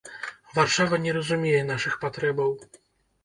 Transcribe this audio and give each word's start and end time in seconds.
Варшава 0.53 0.99
не 1.03 1.13
разумее 1.17 1.61
нашых 1.67 1.99
патрэбаў! 2.05 2.57